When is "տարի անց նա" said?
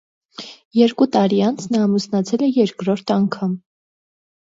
1.17-1.83